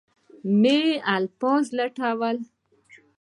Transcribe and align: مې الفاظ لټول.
مې 0.61 0.79
الفاظ 1.17 1.63
لټول. 1.77 2.37